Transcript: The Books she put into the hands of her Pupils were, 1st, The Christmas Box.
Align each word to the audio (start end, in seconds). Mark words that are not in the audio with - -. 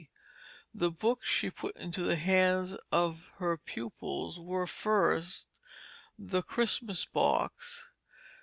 The 0.73 0.89
Books 0.89 1.27
she 1.27 1.51
put 1.51 1.75
into 1.77 2.01
the 2.01 2.15
hands 2.15 2.75
of 2.91 3.27
her 3.37 3.55
Pupils 3.55 4.39
were, 4.39 4.65
1st, 4.65 5.45
The 6.17 6.41
Christmas 6.41 7.05
Box. 7.05 7.87